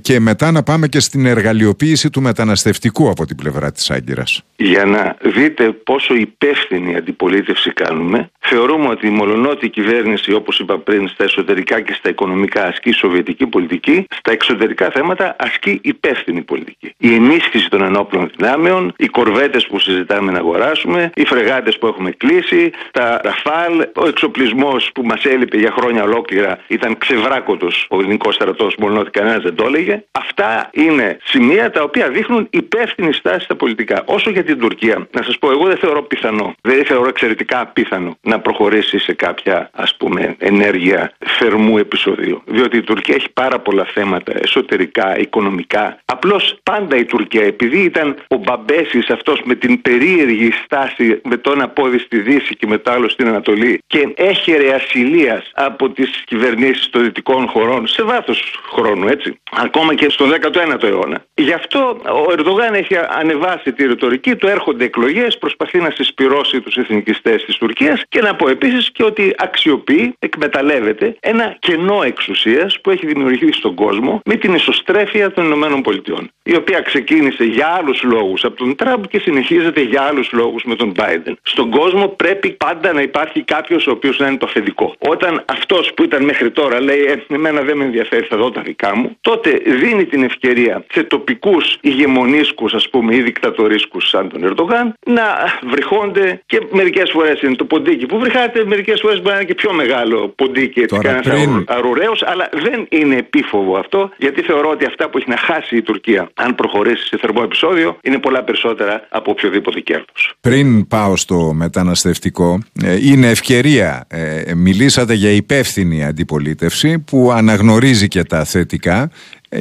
και 0.00 0.20
μετά 0.20 0.50
να 0.50 0.62
πάμε 0.62 0.86
και 0.86 1.00
στην 1.00 1.26
εργαλειοποίηση 1.26 2.10
του 2.10 2.22
μεταναστευτικού 2.22 3.10
από 3.10 3.26
την 3.26 3.36
πλευρά 3.36 3.72
της 3.72 3.90
Άγκυρας. 3.90 4.42
Για 4.56 4.84
να 4.84 5.16
δείτε 5.22 5.72
πόσο 5.72 6.14
υπεύθυνη 6.14 6.96
αντιπολίτευση 6.96 7.72
κάνουμε, 7.72 8.30
θεωρούμε 8.38 8.88
ότι 8.88 9.06
η 9.06 9.10
μολονότη 9.10 9.68
κυβέρνηση, 9.68 10.32
όπως 10.32 10.58
είπα 10.58 10.78
πριν, 10.78 11.08
στα 11.08 11.24
εσωτερικά 11.24 11.80
και 11.80 11.92
στα 11.92 12.08
οικονομικά 12.08 12.66
ασκεί 12.66 12.92
σοβιετική 12.92 13.46
πολιτική, 13.46 14.06
στα 14.16 14.32
εξωτερικά 14.32 14.90
θέματα 14.90 15.36
ασκεί 15.38 15.80
υπεύθυνη 15.82 16.42
πολιτική. 16.42 16.94
Η 16.98 17.14
ενίσχυση 17.14 17.68
των 17.68 17.82
ενόπλων 17.82 18.30
δυνάμεων, 18.36 18.94
οι 18.96 19.06
κορβέτες 19.06 19.66
που 19.66 19.78
συζητάμε 19.78 20.32
να 20.32 20.38
αγοράσουμε, 20.38 21.10
οι 21.14 21.24
φρεγάτες 21.24 21.78
που 21.78 21.86
έχουμε 21.86 22.10
κλείσει, 22.10 22.70
τα 22.90 23.20
ραφάλ, 23.24 23.86
ο 23.94 24.06
εξοπλισμός 24.06 24.90
που 24.94 25.02
μας 25.02 25.24
έλειπε 25.24 25.56
για 25.56 25.74
χρόνια 25.78 26.02
ολόκληρα 26.02 26.58
ήταν 26.66 26.98
ξεβράκωτος 26.98 27.86
ο 27.90 28.00
ελληνικός 28.00 28.34
στρατός, 28.34 28.74
μολονότι 28.78 29.10
κανένας 29.10 29.42
δεν 29.42 29.54
το 29.60 29.66
έλεγε. 29.66 30.04
Αυτά 30.10 30.70
είναι 30.72 31.18
σημεία 31.24 31.70
τα 31.70 31.82
οποία 31.82 32.08
δείχνουν 32.08 32.46
υπεύθυνη 32.50 33.12
στάση 33.12 33.44
στα 33.44 33.56
πολιτικά. 33.56 34.02
Όσο 34.04 34.30
για 34.30 34.44
την 34.44 34.58
Τουρκία, 34.58 35.08
να 35.10 35.22
σας 35.22 35.38
πω, 35.38 35.50
εγώ 35.50 35.66
δεν 35.66 35.76
θεωρώ 35.76 36.02
πιθανό, 36.02 36.54
δεν 36.60 36.84
θεωρώ 36.84 37.08
εξαιρετικά 37.08 37.60
απίθανο 37.60 38.16
να 38.20 38.40
προχωρήσει 38.40 38.98
σε 38.98 39.12
κάποια 39.12 39.70
ας 39.72 39.96
πούμε 39.96 40.34
ενέργεια 40.38 41.12
θερμού 41.26 41.78
επεισοδίου. 41.78 42.42
Διότι 42.46 42.76
η 42.76 42.82
Τουρκία 42.82 43.14
έχει 43.14 43.30
πάρα 43.32 43.58
πολλά 43.58 43.84
θέματα 43.84 44.32
εσωτερικά, 44.42 45.18
οικονομικά. 45.18 45.98
Απλώς 46.04 46.58
πάντα 46.62 46.96
η 46.96 47.04
Τουρκία, 47.04 47.44
επειδή 47.44 47.78
ήταν 47.78 48.16
ο 48.28 48.36
Μπαμπέσης 48.36 49.10
αυτός 49.10 49.40
με 49.44 49.54
την 49.54 49.82
περίεργη 49.82 50.52
στάση 50.64 51.20
με 51.24 51.36
το 51.36 51.50
ένα 51.50 51.68
πόδι 51.68 51.98
στη 51.98 52.18
Δύση 52.18 52.56
και 52.56 52.66
με 52.66 52.78
το 52.78 52.90
άλλο 52.90 53.08
στην 53.08 53.26
Ανατολή 53.26 53.78
και 53.86 54.12
έχερε 54.16 54.74
ασυλία 54.74 55.42
από 55.54 55.90
τις 55.90 56.22
κυβερνήσεις 56.26 56.90
των 56.90 57.02
δυτικών 57.02 57.48
χωρών 57.48 57.86
σε 57.86 58.02
βάθος 58.02 58.60
χρόνου, 58.72 59.08
έτσι. 59.08 59.40
Ακόμα 59.56 59.94
και 59.94 60.10
στο 60.10 60.24
19ο 60.26 60.82
αιώνα. 60.82 61.24
Γι' 61.34 61.52
αυτό 61.52 62.00
ο 62.28 62.32
Ερντογάν 62.32 62.74
έχει 62.74 62.96
ανεβάσει 63.08 63.72
τη 63.72 63.86
ρητορική 63.86 64.36
του, 64.36 64.46
έρχονται 64.46 64.84
εκλογές, 64.84 65.38
προσπαθεί 65.38 65.78
να 65.78 65.90
συσπυρώσει 65.90 66.60
τους 66.60 66.76
εθνικιστές 66.76 67.44
της 67.44 67.56
Τουρκίας 67.56 68.02
και 68.08 68.20
να 68.20 68.34
πω 68.34 68.48
επίσης 68.48 68.90
και 68.92 69.04
ότι 69.04 69.34
αξιοποιεί, 69.38 70.14
εκμεταλλεύεται 70.18 71.16
ένα 71.20 71.56
κενό 71.58 72.02
εξουσίας 72.02 72.80
που 72.80 72.90
έχει 72.90 73.06
δημιουργηθεί 73.06 73.52
στον 73.52 73.74
κόσμο 73.74 74.20
με 74.24 74.34
την 74.34 74.54
ισοστρέφεια 74.54 75.32
των 75.32 75.52
ΗΠΑ. 75.52 76.28
Η 76.42 76.56
οποία 76.56 76.80
ξεκίνησε 76.80 77.44
για 77.44 77.66
άλλους 77.66 78.02
λόγους 78.02 78.44
από 78.44 78.56
τον 78.56 78.76
Τραμπ 78.76 79.04
και 79.04 79.18
συνεχίζεται 79.18 79.80
για 79.80 80.02
άλλους 80.02 80.32
λόγους 80.32 80.62
με 80.64 80.74
τον 80.74 80.92
Biden. 80.96 81.32
Στον 81.42 81.70
κόσμο 81.70 82.08
πρέπει 82.08 82.50
πάντα 82.50 82.92
να 82.92 83.02
υπάρχει 83.02 83.42
κάποιος 83.42 83.86
ο 83.86 83.90
οποίος 83.90 84.18
να 84.18 84.26
είναι 84.26 84.36
το 84.36 84.46
αφεντικό. 84.46 84.94
Όταν 84.98 85.42
αυτός 85.44 85.92
που 85.94 86.02
ήταν 86.02 86.24
μέχρι 86.24 86.50
τώρα 86.50 86.80
λέει, 86.80 87.04
ε, 87.04 87.34
Εμένα 87.34 87.60
δεν 87.60 87.76
με 87.76 87.84
ενδιαφέρει, 87.84 88.26
θα 88.26 88.36
δω 88.36 88.50
τα 88.50 88.60
δικά 88.60 88.96
μου, 88.96 89.16
τότε 89.20 89.39
δίνει 89.80 90.04
την 90.04 90.22
ευκαιρία 90.22 90.84
σε 90.92 91.02
τοπικούς 91.02 91.78
ηγεμονίσκους, 91.80 92.74
ας 92.74 92.88
πούμε, 92.90 93.14
ή 93.14 93.20
δικτατορίσκους 93.20 94.08
σαν 94.08 94.28
τον 94.28 94.44
Ερντογάν 94.44 94.94
να 95.06 95.22
βρυχώνται 95.70 96.42
και 96.46 96.60
μερικές 96.70 97.10
φορές 97.10 97.40
είναι 97.40 97.54
το 97.54 97.64
ποντίκι 97.64 98.06
που 98.06 98.18
βρυχάτε, 98.18 98.64
μερικές 98.64 99.00
φορές 99.00 99.16
μπορεί 99.16 99.28
να 99.28 99.34
είναι 99.34 99.44
και 99.44 99.54
πιο 99.54 99.72
μεγάλο 99.72 100.28
ποντίκι, 100.36 100.80
έτσι 100.80 100.98
κανένας 100.98 101.26
πριν... 101.26 101.64
αρουραίος, 101.68 102.22
αλλά 102.26 102.48
δεν 102.52 102.86
είναι 102.88 103.16
επίφοβο 103.16 103.76
αυτό, 103.76 104.10
γιατί 104.16 104.42
θεωρώ 104.42 104.70
ότι 104.70 104.84
αυτά 104.84 105.08
που 105.08 105.18
έχει 105.18 105.28
να 105.28 105.36
χάσει 105.36 105.76
η 105.76 105.82
Τουρκία, 105.82 106.30
αν 106.34 106.54
προχωρήσει 106.54 107.06
σε 107.06 107.16
θερμό 107.20 107.40
επεισόδιο, 107.44 107.98
είναι 108.02 108.18
πολλά 108.18 108.42
περισσότερα 108.42 109.06
από 109.08 109.30
οποιοδήποτε 109.30 109.80
κέρδος. 109.80 110.32
Πριν 110.40 110.86
πάω 110.86 111.16
στο 111.16 111.52
μεταναστευτικό, 111.54 112.58
ε, 112.84 112.96
είναι 113.02 113.28
ευκαιρία. 113.30 114.06
Ε, 114.08 114.54
μιλήσατε 114.54 115.14
για 115.14 115.30
υπεύθυνη 115.30 116.04
αντιπολίτευση 116.04 116.98
που 116.98 117.32
αναγνωρίζει 117.32 118.08
και 118.08 118.22
τα 118.22 118.44
θετικά 118.44 119.02
ε, 119.02 119.08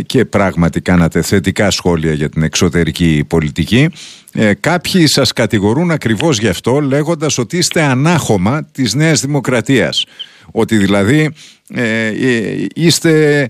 και 0.05 0.25
πράγματι 0.25 0.81
κάνατε 0.81 1.21
θετικά 1.21 1.71
σχόλια 1.71 2.13
για 2.13 2.29
την 2.29 2.43
εξωτερική 2.43 3.23
πολιτική. 3.27 3.89
Ε, 4.33 4.53
κάποιοι 4.53 5.07
σας 5.07 5.33
κατηγορούν 5.33 5.91
ακριβώς 5.91 6.39
γι' 6.39 6.47
αυτό 6.47 6.79
λέγοντας 6.79 7.37
ότι 7.37 7.57
είστε 7.57 7.81
ανάχωμα 7.81 8.65
της 8.71 8.93
Νέας 8.93 9.21
Δημοκρατίας. 9.21 10.05
Ότι 10.51 10.77
δηλαδή 10.77 11.29
ε, 11.73 12.11
είστε 12.73 13.39
ε, 13.39 13.47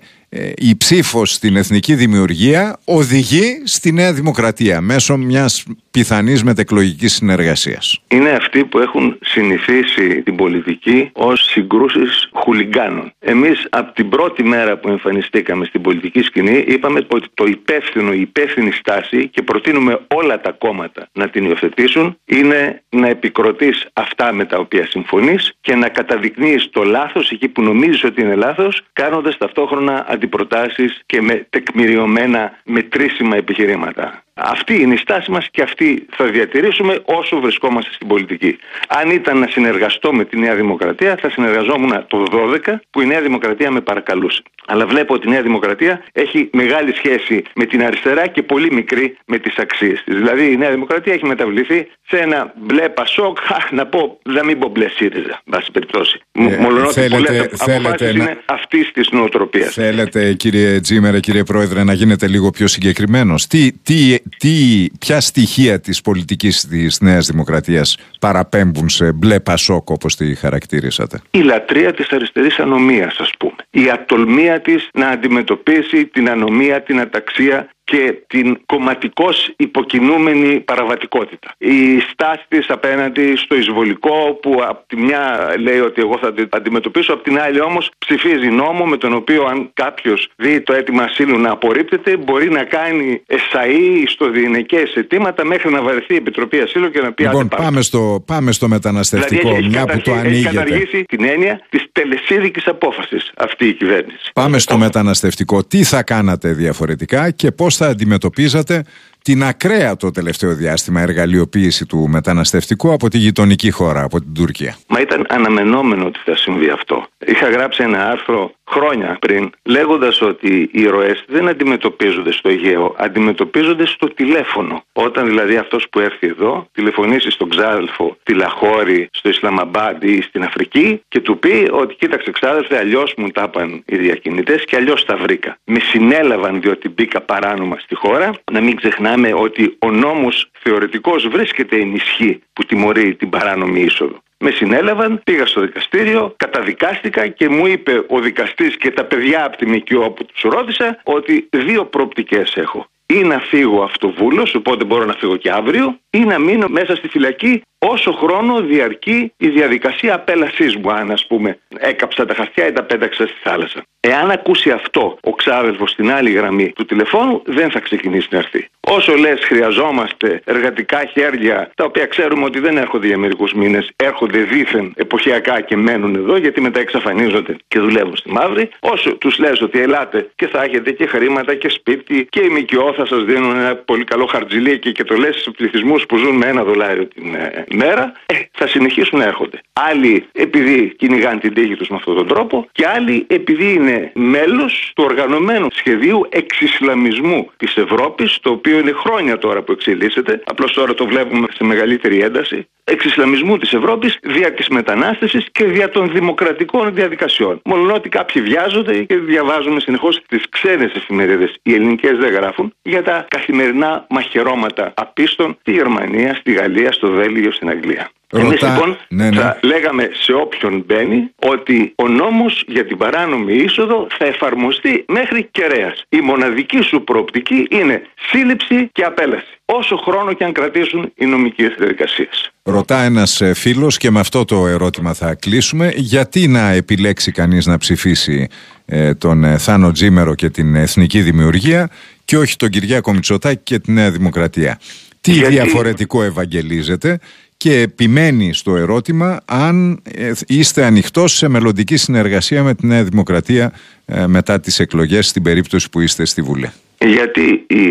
η 0.56 0.78
ψήφος 0.78 1.32
στην 1.32 1.56
εθνική 1.56 1.96
δημιουργία 1.96 2.80
οδηγεί 2.86 3.62
στη 3.64 3.92
Νέα 3.92 4.14
Δημοκρατία 4.14 4.82
μέσω 4.82 5.18
μιας 5.18 5.66
πιθανής 5.92 6.44
μετεκλογικής 6.44 7.14
συνεργασίας. 7.14 8.02
Είναι 8.08 8.30
αυτοί 8.30 8.66
που 8.66 8.80
έχουν 8.80 9.18
συνηθίσει 9.22 10.22
την 10.22 10.36
πολιτική 10.36 11.10
ως 11.14 11.44
συγκρούσεις 11.44 12.30
χουλιγκάνων. 12.34 13.12
Εμείς 13.20 13.68
από 13.70 13.94
την 13.94 14.10
πρώτη 14.10 14.44
μέρα 14.44 14.78
που 14.78 14.90
εμφανιστήκαμε 14.90 15.66
στην 15.66 15.82
πολιτική 15.82 16.22
σκηνή 16.22 16.64
είπαμε 16.68 17.06
ότι 17.08 17.28
το 17.34 17.46
υπεύθυνο, 17.46 18.14
η 18.14 18.22
υπεύθυνη 18.22 18.72
στάση 18.72 19.28
και 19.28 19.42
προτείνουμε 19.42 20.00
όλα 20.16 20.42
τα 20.42 20.52
κόμματα 20.52 21.08
να 21.12 21.30
την 21.30 21.46
υιοθετήσουν 21.46 22.18
είναι 22.26 22.82
να 22.90 23.08
επικροτείς 23.08 23.88
αυτά 23.94 24.34
με 24.34 24.46
τα 24.46 24.58
οποία 24.58 24.86
συμφωνείς 24.90 25.54
και 25.62 25.76
να 25.76 25.90
καταδεικνύεις 25.90 26.70
το 26.70 26.84
λάθος 26.84 27.32
εκεί 27.32 27.48
που 27.48 27.62
νομίζεις 27.62 28.04
ότι 28.04 28.22
είναι 28.22 28.36
λάθος 28.36 28.82
κάνοντας 28.94 29.38
ταυτόχρονα 29.38 30.06
αντιπροτάσεις 30.20 31.02
και 31.06 31.22
με 31.22 31.48
τεκμηριωμένα 31.50 32.60
μετρήσιμα 32.64 33.36
επιχειρήματα. 33.36 34.24
Αυτή 34.42 34.82
είναι 34.82 34.94
η 34.94 34.98
στάση 34.98 35.32
μας 35.32 35.48
και 35.52 35.62
αυτή 35.62 36.06
θα 36.12 36.26
διατηρήσουμε 36.26 37.00
όσο 37.06 37.40
βρισκόμαστε 37.40 37.94
στην 37.94 38.08
πολιτική. 38.08 38.58
Αν 38.88 39.10
ήταν 39.10 39.40
να 39.40 39.48
συνεργαστώ 39.48 40.14
με 40.14 40.26
τη 40.26 40.40
Νέα 40.40 40.56
Δημοκρατία, 40.56 41.18
θα 41.22 41.30
συνεργαζόμουν 41.30 42.06
το 42.08 42.26
12 42.32 42.80
που 42.90 43.02
η 43.02 43.06
Νέα 43.06 43.22
Δημοκρατία 43.22 43.72
με 43.72 43.82
παρακαλούσε. 43.82 44.42
Αλλά 44.68 44.86
βλέπω 44.86 45.14
ότι 45.14 45.28
η 45.28 45.30
Νέα 45.30 45.42
Δημοκρατία 45.42 46.04
έχει 46.12 46.50
μεγάλη 46.54 46.96
σχέση 46.96 47.44
με 47.56 47.66
την 47.66 47.84
αριστερά 47.84 48.28
και 48.28 48.44
πολύ 48.44 48.72
μικρή 48.72 49.18
με 49.26 49.38
τις 49.38 49.58
αξίες 49.58 50.04
της. 50.04 50.16
Δηλαδή 50.16 50.52
η 50.52 50.58
Νέα 50.58 50.72
Δημοκρατία 50.72 51.14
έχει 51.14 51.26
μεταβληθεί 51.26 51.88
σε 52.08 52.18
ένα 52.18 52.54
μπλε 52.58 52.90
πασόκ, 52.90 53.38
να 53.78 53.86
πω, 53.86 54.20
δεν 54.24 54.46
μην 54.46 54.60
πω 54.60 54.70
μπλε 54.70 54.90
ΣΥΡΙΖΑ, 54.90 55.42
βάση 55.46 55.72
περιπτώσει. 55.72 56.22
Ε, 56.32 56.58
Μολονότι 56.60 57.08
πολλές 57.10 57.40
αποφάσεις 57.60 58.12
είναι 58.12 58.38
αυτής 58.46 58.92
της 58.92 59.10
νοοτροπίας. 59.12 59.74
Θέλετε 59.74 60.34
κύριε 60.34 60.80
Τζίμερε, 60.80 61.20
κύριε 61.20 61.44
Πρόεδρε, 61.44 61.84
να 61.84 61.94
γίνετε 61.94 62.28
λίγο 62.28 62.50
πιο 62.50 62.68
συγκεκριμένος. 62.68 63.48
Τι, 63.48 63.72
τι, 63.72 64.18
τι, 64.38 64.86
ποια 65.00 65.22
στοιχεία 65.22 65.80
της 65.80 66.02
πολιτικής 66.02 66.68
της 66.70 67.00
Νέας 67.02 67.28
Δημοκρατίας 67.28 67.98
παραπέμπουν 68.20 68.90
σε 68.90 69.12
μπλε 69.12 69.40
πασόκ 69.40 69.90
όπως 69.90 70.16
τη 70.16 70.36
χαρακτήρισατε; 70.36 71.22
Η 71.32 71.40
λατρεία 71.40 71.94
της 71.94 72.10
αριστερής 72.10 72.60
ανομίας 72.60 73.18
ας 73.20 73.32
πούμε. 73.40 73.56
Η 73.70 73.90
ατολμία 73.90 74.62
της 74.62 74.90
να 74.94 75.08
αντιμετωπίσει 75.08 76.06
την 76.06 76.30
ανομία, 76.30 76.84
την 76.84 77.00
αταξία 77.00 77.70
και 77.90 78.14
την 78.28 78.60
κομματικώς 78.66 79.54
υποκινούμενη 79.58 80.60
παραβατικότητα. 80.60 81.48
Η 81.58 82.00
στάση 82.12 82.46
της 82.48 82.70
απέναντι 82.70 83.36
στο 83.36 83.56
εισβολικό 83.56 84.38
που 84.42 84.62
από 84.68 84.84
τη 84.88 84.96
μια 84.96 85.54
λέει 85.60 85.80
ότι 85.80 86.02
εγώ 86.02 86.18
θα 86.22 86.34
την 86.34 86.48
αντιμετωπίσω, 86.50 87.14
από 87.14 87.24
την 87.24 87.40
άλλη 87.40 87.62
όμως 87.62 87.92
ψηφίζει 87.98 88.48
νόμο 88.48 88.86
με 88.86 88.98
τον 88.98 89.14
οποίο 89.14 89.46
αν 89.46 89.70
κάποιος 89.74 90.30
δει 90.36 90.62
το 90.62 90.74
αίτημα 90.74 91.04
ασύλου 91.04 91.40
να 91.40 91.52
απορρίπτεται 91.52 92.18
μπορεί 92.18 92.50
να 92.50 92.64
κάνει 92.64 93.22
εσαΐ 93.28 94.04
στο 94.08 94.30
διενεκές 94.30 94.94
αιτήματα 94.96 95.46
μέχρι 95.46 95.72
να 95.72 95.82
βαρεθεί 95.82 96.14
η 96.14 96.18
Επιτροπή 96.18 96.60
Ασύλου 96.60 96.92
και 96.92 97.02
να 97.02 97.12
πει 97.12 97.24
Λοιπόν 97.24 97.48
πάμε 97.48 97.82
στο, 97.82 98.24
πάμε 98.26 98.52
στο 98.52 98.68
μεταναστευτικό 98.68 99.50
δηλαδή, 99.50 99.68
μια 99.68 99.86
που 99.86 100.02
το 100.02 100.14
ανοίγεται. 100.14 100.48
Έχει 100.48 100.56
καταργήσει 100.56 101.04
την 101.04 101.24
έννοια 101.24 101.62
της 101.70 101.86
τελεσίδικης 101.92 102.68
απόφασης 102.68 103.32
αυτή 103.38 103.68
η 103.68 103.74
κυβέρνηση. 103.74 104.32
Πάμε 104.34 104.60
στο 104.60 104.78
μεταναστευτικό. 104.78 105.64
Τι 105.64 105.84
θα 105.84 106.04
κάνατε 106.04 106.54
διαφορετικά 106.54 107.32
και 107.32 107.52
πώς 107.52 107.76
θα 107.80 107.88
αντιμετωπίζατε 107.88 108.84
την 109.22 109.44
ακραία 109.44 109.96
το 109.96 110.12
τελευταίο 110.12 110.56
διάστημα 110.56 111.02
εργαλειοποίηση 111.02 111.86
του 111.86 112.08
μεταναστευτικού 112.10 112.92
από 112.92 113.10
τη 113.10 113.18
γειτονική 113.18 113.72
χώρα, 113.72 114.04
από 114.04 114.20
την 114.20 114.34
Τουρκία. 114.34 114.78
Μα 114.88 115.00
ήταν 115.00 115.26
αναμενόμενο 115.30 116.06
ότι 116.06 116.20
θα 116.26 116.36
συμβεί 116.38 116.70
αυτό. 116.70 117.08
Είχα 117.26 117.50
γράψει 117.50 117.84
ένα 117.84 118.10
άρθρο 118.10 118.52
χρόνια 118.70 119.18
πριν 119.22 119.50
λέγοντας 119.64 120.22
ότι 120.22 120.70
οι 120.74 120.86
ροές 120.86 121.24
δεν 121.28 121.48
αντιμετωπίζονται 121.48 122.32
στο 122.32 122.50
Αιγαίο, 122.50 122.96
αντιμετωπίζονται 122.98 123.86
στο 123.86 124.14
τηλέφωνο. 124.14 124.84
Όταν 124.94 125.28
δηλαδή 125.28 125.58
αυτός 125.58 125.88
που 125.92 126.00
έρθει 126.00 126.28
εδώ 126.28 126.68
τηλεφωνήσει 126.72 127.32
στον 127.32 127.50
ξάδελφο 127.50 128.18
τη 128.24 128.34
Λαχώρη, 128.34 129.10
στο 129.12 129.30
Ισλαμαμπάντ 129.30 130.04
ή 130.04 130.22
στην 130.22 130.44
Αφρική 130.44 131.02
και 131.08 131.20
του 131.20 131.40
πει 131.40 131.70
ότι 131.72 131.96
κοίταξε 131.96 132.32
ξάδελφε 132.32 132.78
αλλιώς 132.78 133.14
μου 133.18 133.28
τα 133.30 133.44
είπαν 133.48 133.84
οι 133.86 133.98
διακινητές 133.98 134.66
και 134.66 134.76
αλλιώς 134.76 135.06
τα 135.06 135.18
βρήκα. 135.18 135.58
Με 135.64 135.80
συνέλαβαν 135.80 136.62
διότι 136.62 136.90
μπήκα 136.90 137.22
παράνομα 137.22 137.78
στη 137.80 137.96
χώρα. 137.96 138.32
Να 138.52 138.62
μην 138.62 138.76
ξεχνάμε 139.10 139.42
ότι 139.44 139.78
ο 139.80 139.92
νόμος 139.92 140.52
θεωρητικός 140.60 141.28
βρίσκεται 141.28 141.76
ενισχύ 141.76 142.42
που 142.54 142.64
τιμωρεί 142.64 143.16
την 143.16 143.30
παράνομη 143.30 143.82
είσοδο. 143.82 144.18
Με 144.38 144.52
συνέλαβαν, 144.52 145.22
πήγα 145.24 145.46
στο 145.46 145.62
δικαστήριο, 145.62 146.34
καταδικάστηκα 146.38 147.28
και 147.28 147.50
μου 147.50 147.68
είπε 147.68 148.04
ο 148.08 148.20
δικαστής 148.20 148.78
και 148.78 148.92
τα 148.92 149.06
παιδιά 149.06 149.46
από 149.46 149.58
τη 149.58 149.66
ΜΚΟ 149.66 150.12
που 150.12 150.26
τους 150.26 150.42
ρώτησα 150.42 151.02
ότι 151.04 151.48
δύο 151.50 151.86
προοπτικές 151.86 152.56
έχω. 152.56 152.86
Ή 153.06 153.22
να 153.24 153.40
φύγω 153.40 153.82
αυτοβούλος, 153.84 154.56
οπότε 154.56 154.84
μπορώ 154.84 155.06
να 155.06 155.14
φύγω 155.14 155.36
και 155.36 155.52
αύριο, 155.52 156.00
ή 156.10 156.20
να 156.20 156.40
μείνω 156.40 156.68
μέσα 156.68 156.96
στη 156.96 157.08
φυλακή 157.08 157.62
όσο 157.80 158.12
χρόνο 158.12 158.62
διαρκεί 158.62 159.34
η 159.38 159.48
διαδικασία 159.48 160.14
απέλασής 160.14 160.76
μου, 160.76 160.92
αν 160.92 161.12
ας 161.12 161.26
πούμε 161.28 161.60
έκαψα 161.78 162.26
τα 162.26 162.34
χαρτιά 162.34 162.68
ή 162.68 162.72
τα 162.72 162.84
πέταξα 162.84 163.28
στη 163.28 163.38
θάλασσα. 163.44 163.84
Εάν 164.00 164.32
ακούσει 164.32 164.70
αυτό 164.70 165.18
ο 165.22 165.32
ξάδελφο 165.32 165.88
στην 165.88 166.12
άλλη 166.12 166.32
γραμμή 166.32 166.72
του 166.76 166.86
τηλεφώνου, 166.86 167.42
δεν 167.46 167.72
θα 167.72 167.80
ξεκινήσει 167.80 168.28
να 168.32 168.38
έρθει. 168.38 168.68
Όσο 168.80 169.16
λες, 169.16 169.40
χρειαζόμαστε 169.44 170.42
εργατικά 170.46 171.06
χέρια, 171.06 171.72
τα 171.76 171.84
οποία 171.84 172.06
ξέρουμε 172.06 172.46
ότι 172.46 172.60
δεν 172.60 172.78
έρχονται 172.78 173.08
για 173.08 173.18
μερικούς 173.18 173.54
μήνες, 173.54 173.92
έρχονται 173.96 174.40
δίθεν 174.40 174.94
εποχιακά 174.96 175.62
και 175.62 175.76
μένουν 175.76 176.16
εδώ, 176.16 176.38
γιατί 176.38 176.62
μετά 176.62 176.80
εξαφανίζονται 176.80 177.56
και 177.68 177.80
δουλεύουν 177.80 178.16
στη 178.16 178.32
μαύρη. 178.32 178.70
Όσο 178.80 179.16
τους 179.16 179.38
λες 179.38 179.62
ότι 179.62 179.80
ελάτε 179.80 180.30
και 180.36 180.48
θα 180.48 180.64
έχετε 180.64 180.92
και 180.92 181.06
χρήματα 181.06 181.56
και 181.56 181.70
σπίτι 181.70 182.28
και 182.30 182.40
η 182.40 182.50
ΜΚΟ 182.50 182.94
θα 182.94 183.06
σας 183.06 183.24
δίνουν 183.24 183.56
ένα 183.56 183.76
πολύ 183.76 184.04
καλό 184.04 184.26
χαρτζιλί 184.26 184.80
και, 184.80 184.92
και 184.92 185.04
το 185.04 185.16
λες 185.16 185.36
στους 185.40 185.54
πληθυσμούς 185.56 186.06
που 186.06 186.18
ζουν 186.18 186.36
με 186.36 186.46
ένα 186.46 186.64
δολάριο 186.64 187.08
την, 187.08 187.36
ε, 187.72 187.76
μέρα, 187.76 188.12
ε, 188.26 188.36
θα 188.52 188.68
συνεχίσουν 188.68 189.20
να 189.20 189.26
έρχονται. 189.26 189.62
Άλλοι 189.74 190.26
επειδή 190.32 190.96
κυνηγάνε 190.98 191.40
την 191.40 191.54
τύχη 191.54 191.76
τους 191.76 191.88
με 191.88 191.96
αυτόν 191.96 192.16
τον 192.16 192.28
τρόπο 192.28 192.68
και 192.72 192.88
άλλοι 192.88 193.26
επειδή 193.30 193.74
είναι 193.74 194.12
μέλος 194.16 194.92
του 194.96 195.04
οργανωμένου 195.08 195.68
σχεδίου 195.72 196.28
εξισλαμισμού 196.30 197.50
της 197.58 197.78
Ευρώπης, 197.78 198.40
το 198.42 198.50
οποίο 198.50 198.80
είναι 198.80 198.92
χρόνια 198.92 199.38
τώρα 199.38 199.62
που 199.62 199.72
εξελίσσεται. 199.72 200.42
Απλώς 200.46 200.74
τώρα 200.74 200.94
το 200.94 201.06
βλέπουμε 201.06 201.48
σε 201.54 201.64
μεγαλύτερη 201.64 202.20
ένταση 202.20 202.68
εξισλαμισμού 202.90 203.58
της 203.58 203.74
Ευρώπης 203.74 204.20
δια 204.24 204.54
της 204.54 204.68
μετανάστευσης 204.68 205.46
και 205.52 205.64
δια 205.64 205.90
των 205.90 206.12
δημοκρατικών 206.12 206.94
διαδικασιών. 206.94 207.62
Μόνο 207.66 207.94
ότι 207.94 208.10
κάποιοι 208.10 208.42
βιάζονται 208.42 209.04
και 209.04 209.18
διαβάζουμε 209.18 209.80
συνεχώς 209.80 210.22
τις 210.28 210.50
ξένες 210.50 210.92
εφημερίδες, 210.96 211.56
οι 211.62 211.74
ελληνικές 211.74 212.18
δεν 212.18 212.32
γράφουν, 212.32 212.74
για 212.82 213.04
τα 213.04 213.26
καθημερινά 213.28 214.06
μαχαιρώματα 214.10 214.94
απίστων 214.96 215.58
στη 215.60 215.72
Γερμανία, 215.72 216.36
στη 216.36 216.52
Γαλλία, 216.52 216.92
στο 216.92 217.12
Βέλγιο, 217.12 217.52
στην 217.60 217.70
Αγγλία. 217.70 218.12
Ρωτά... 218.32 218.46
Εμείς 218.46 218.62
λοιπόν 218.62 218.98
ναι, 219.08 219.30
ναι. 219.30 219.36
θα 219.36 219.60
λέγαμε 219.62 220.10
σε 220.14 220.34
όποιον 220.34 220.84
μπαίνει 220.86 221.32
ότι 221.36 221.94
ο 221.96 222.08
νόμος 222.08 222.64
για 222.68 222.86
την 222.86 222.98
παράνομη 222.98 223.54
είσοδο 223.54 224.08
θα 224.18 224.26
εφαρμοστεί 224.26 225.06
μέχρι 225.08 225.48
κεραίας. 225.52 226.04
Η 226.10 226.20
μοναδική 226.20 226.82
σου 226.82 227.04
προοπτική 227.04 227.68
είναι 227.70 228.02
σύλληψη 228.32 228.90
και 228.92 229.04
απέλαση. 229.04 229.46
Όσο 229.66 229.96
χρόνο 229.98 230.34
και 230.34 230.44
αν 230.44 230.52
κρατήσουν 230.52 231.12
οι 231.16 231.26
νομικές 231.26 231.76
διαδικασίες. 231.78 232.52
Ρωτά 232.64 233.02
ένας 233.02 233.42
ε, 233.42 233.54
φίλος 233.54 233.98
και 233.98 234.10
με 234.12 234.20
αυτό 234.20 234.46
το 234.46 234.68
ερώτημα 234.68 235.14
θα 235.14 235.36
κλείσουμε 235.36 235.92
γιατί 235.96 236.48
να 236.48 236.70
επιλέξει 236.70 237.32
κανείς 237.32 237.66
να 237.66 237.78
ψηφίσει 237.78 238.48
ε, 238.86 239.14
τον 239.14 239.44
ε, 239.44 239.58
Θάνο 239.58 239.92
Τζίμερο 239.92 240.36
και 240.36 240.50
την 240.50 240.76
Εθνική 240.76 241.22
Δημιουργία 241.22 241.90
και 242.26 242.38
όχι 242.38 242.56
τον 242.56 242.70
Κυριάκο 242.70 243.14
Μητσοτάκη 243.14 243.62
και 243.64 243.80
τη 243.80 243.92
Νέα 243.92 244.12
Δημοκρατία; 244.12 244.80
Τι 245.22 245.32
διαφορετικό 245.32 246.24
ευαγγελίζεται 246.24 247.20
και 247.64 247.80
επιμένει 247.80 248.54
στο 248.54 248.76
ερώτημα 248.76 249.40
αν 249.46 250.02
ε, 250.04 250.32
είστε 250.48 250.84
ανοιχτός 250.84 251.34
σε 251.34 251.48
μελλοντική 251.48 251.98
συνεργασία 251.98 252.64
με 252.64 252.76
τη 252.76 252.88
Νέα 252.88 253.04
Δημοκρατία 253.04 253.74
ε, 254.06 254.28
μετά 254.28 254.60
τις 254.60 254.80
εκλογές 254.80 255.28
στην 255.28 255.44
περίπτωση 255.44 255.90
που 255.90 256.00
είστε 256.00 256.26
στη 256.26 256.42
Βουλή. 256.42 256.72
Γιατί 257.06 257.66
η 257.68 257.84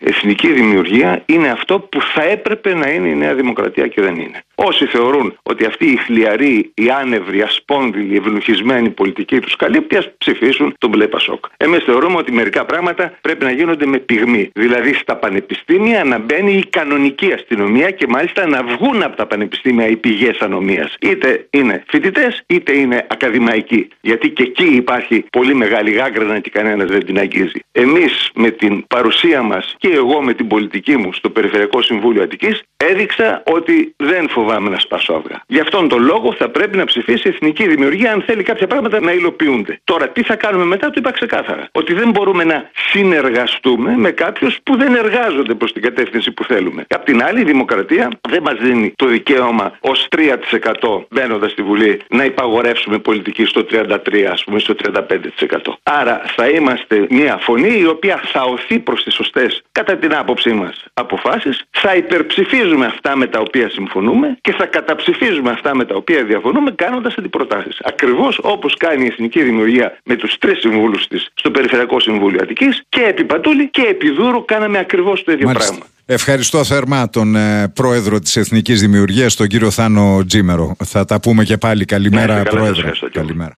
εθνική 0.00 0.52
δημιουργία 0.52 1.22
είναι 1.26 1.48
αυτό 1.48 1.78
που 1.78 2.00
θα 2.14 2.22
έπρεπε 2.22 2.74
να 2.74 2.90
είναι 2.90 3.08
η 3.08 3.14
Νέα 3.14 3.34
Δημοκρατία 3.34 3.86
και 3.86 4.00
δεν 4.00 4.14
είναι. 4.14 4.44
Όσοι 4.58 4.86
θεωρούν 4.86 5.38
ότι 5.42 5.64
αυτή 5.64 5.86
η 5.86 5.96
χλιαρή, 5.96 6.70
η 6.74 6.90
άνευρη, 7.00 7.42
ασπόνδυλη, 7.42 8.14
η 8.14 8.16
ευνοχισμένη 8.16 8.90
πολιτική 8.90 9.40
τους 9.40 9.56
καλύπτει, 9.56 9.96
ας 9.96 10.10
ψηφίσουν 10.18 10.74
τον 10.78 10.90
μπλε 10.90 11.06
Πασόκ. 11.06 11.44
Εμείς 11.56 11.82
θεωρούμε 11.84 12.16
ότι 12.16 12.32
μερικά 12.32 12.64
πράγματα 12.64 13.18
πρέπει 13.20 13.44
να 13.44 13.50
γίνονται 13.50 13.86
με 13.86 13.98
πυγμή. 13.98 14.50
Δηλαδή 14.54 14.94
στα 14.94 15.16
πανεπιστήμια 15.16 16.04
να 16.04 16.18
μπαίνει 16.18 16.52
η 16.52 16.64
κανονική 16.70 17.32
αστυνομία 17.32 17.90
και 17.90 18.06
μάλιστα 18.06 18.46
να 18.46 18.62
βγουν 18.62 19.02
από 19.02 19.16
τα 19.16 19.26
πανεπιστήμια 19.26 19.86
οι 19.86 19.96
πηγές 19.96 20.38
ανομίας. 20.38 20.94
Είτε 21.00 21.46
είναι 21.50 21.82
φοιτητές, 21.88 22.42
είτε 22.46 22.76
είναι 22.76 23.06
ακαδημαϊκοί. 23.10 23.88
Γιατί 24.00 24.30
και 24.30 24.42
εκεί 24.42 24.66
υπάρχει 24.66 25.24
πολύ 25.30 25.54
μεγάλη 25.54 25.90
γάγκρανα 25.90 26.38
και 26.38 26.50
κανένας 26.50 26.90
δεν 26.90 27.04
την 27.04 27.18
αγγίζει. 27.18 27.60
Εμείς 27.72 28.30
με 28.34 28.50
την 28.50 28.86
παρουσία 28.86 29.42
μας 29.42 29.74
και 29.78 29.88
εγώ 29.88 30.22
με 30.22 30.32
την 30.34 30.46
πολιτική 30.46 30.96
μου 30.96 31.12
στο 31.12 31.30
Περιφερειακό 31.30 31.82
Συμβούλιο 31.82 32.22
Αττικής 32.22 32.62
έδειξα 32.76 33.42
ότι 33.46 33.94
δεν 33.96 34.28
φοβάμαι 34.28 34.45
να 34.54 34.78
σπάσω 34.78 35.12
αυγά. 35.12 35.42
Γι' 35.46 35.60
αυτόν 35.60 35.88
τον 35.88 36.02
λόγο 36.02 36.34
θα 36.38 36.48
πρέπει 36.48 36.76
να 36.76 36.84
ψηφίσει 36.84 37.28
η 37.28 37.30
εθνική 37.34 37.66
δημιουργία 37.68 38.12
αν 38.12 38.22
θέλει 38.22 38.42
κάποια 38.42 38.66
πράγματα 38.66 39.00
να 39.00 39.12
υλοποιούνται. 39.12 39.80
Τώρα, 39.84 40.08
τι 40.08 40.22
θα 40.22 40.36
κάνουμε 40.36 40.64
μετά, 40.64 40.86
το 40.86 40.94
είπα 40.96 41.10
ξεκάθαρα. 41.10 41.68
Ότι 41.72 41.94
δεν 41.94 42.10
μπορούμε 42.10 42.44
να 42.44 42.70
συνεργαστούμε 42.90 43.96
με 43.96 44.10
κάποιους 44.10 44.58
που 44.62 44.76
δεν 44.76 44.94
εργάζονται 44.94 45.54
προς 45.54 45.72
την 45.72 45.82
κατεύθυνση 45.82 46.30
που 46.32 46.44
θέλουμε. 46.44 46.84
Απ' 46.88 47.04
την 47.04 47.22
άλλη, 47.22 47.40
η 47.40 47.44
δημοκρατία 47.44 48.10
δεν 48.28 48.42
μας 48.42 48.54
δίνει 48.60 48.92
το 48.96 49.06
δικαίωμα 49.06 49.76
ως 49.80 50.08
3% 50.10 51.06
μπαίνοντας 51.10 51.50
στη 51.50 51.62
Βουλή 51.62 52.00
να 52.08 52.24
υπαγορεύσουμε 52.24 52.98
πολιτική 52.98 53.44
στο 53.44 53.64
33% 53.64 54.30
ας 54.30 54.44
πούμε, 54.44 54.58
στο 54.58 54.74
35%. 54.74 55.78
Άρα 55.82 56.22
θα 56.36 56.48
είμαστε 56.48 57.06
μια 57.10 57.38
φωνή 57.40 57.78
η 57.78 57.86
οποία 57.86 58.20
θα 58.24 58.42
οθεί 58.42 58.78
προς 58.78 59.02
τις 59.02 59.14
σωστές, 59.14 59.62
κατά 59.72 59.96
την 59.96 60.14
άποψή 60.14 60.52
μας, 60.52 60.84
αποφάσεις, 60.94 61.64
θα 61.70 61.94
υπερψηφίζουμε 61.94 62.86
αυτά 62.86 63.16
με 63.16 63.26
τα 63.26 63.40
οποία 63.40 63.70
συμφωνούμε 63.70 64.35
και 64.40 64.52
θα 64.52 64.66
καταψηφίζουμε 64.66 65.50
αυτά 65.50 65.74
με 65.74 65.84
τα 65.84 65.94
οποία 65.94 66.24
διαφωνούμε 66.24 66.70
κάνοντας 66.70 67.14
αντιπροτάσεις. 67.18 67.78
Ακριβώς 67.84 68.38
όπως 68.42 68.76
κάνει 68.76 69.04
η 69.04 69.06
Εθνική 69.06 69.42
Δημιουργία 69.42 69.98
με 70.04 70.16
τους 70.16 70.38
τρεις 70.38 70.58
συμβούλους 70.58 71.06
της 71.06 71.28
στο 71.34 71.50
Περιφερειακό 71.50 72.00
Συμβούλιο 72.00 72.38
Αττικής 72.42 72.82
και 72.88 73.00
επί 73.00 73.24
Πατούλη 73.24 73.70
και 73.70 73.82
επί 73.82 74.10
Δούρου 74.10 74.44
κάναμε 74.44 74.78
ακριβώς 74.78 75.24
το 75.24 75.32
ίδιο 75.32 75.46
Μάλιστα. 75.46 75.68
πράγμα. 75.68 75.86
Ευχαριστώ 76.08 76.64
θερμά 76.64 77.10
τον 77.10 77.36
ε, 77.36 77.68
πρόεδρο 77.68 78.18
της 78.18 78.36
Εθνικής 78.36 78.80
Δημιουργίας, 78.80 79.34
τον 79.34 79.46
κύριο 79.46 79.70
Θάνο 79.70 80.24
Τζίμερο. 80.26 80.76
Θα 80.84 81.04
τα 81.04 81.20
πούμε 81.20 81.44
και 81.44 81.56
πάλι. 81.56 81.84
Καλημέρα, 81.84 82.42
πρόεδρε. 82.42 82.90
Καλημέρα. 83.12 83.54